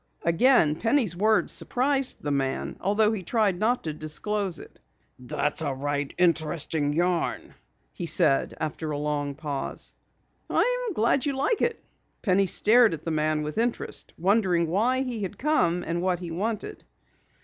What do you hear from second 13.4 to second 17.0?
with interest, wondering why he had come and what he wanted.